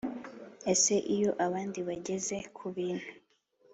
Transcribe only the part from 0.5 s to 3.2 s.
Ese iyo abandi bageze ku bintu